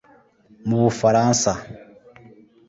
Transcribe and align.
mu 0.67 0.77
Bufaransa 0.83 1.51